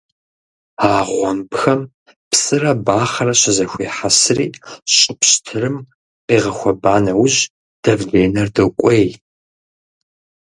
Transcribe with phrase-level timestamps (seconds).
[0.91, 1.81] А гъуэмбхэм
[2.29, 4.47] псырэ бахъэрэ щызэхуехьэсри,
[4.95, 5.75] щӀы пщтырым
[6.27, 7.39] къигъэхуэба нэужь,
[7.83, 9.07] давленэр докӀуей.